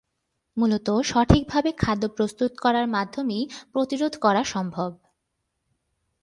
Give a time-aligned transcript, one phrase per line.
[0.57, 4.91] মূলত সঠিকভাবে খাদ্য প্রস্তুত করার মাধ্যমেই প্রতিরোধ করা সম্ভব।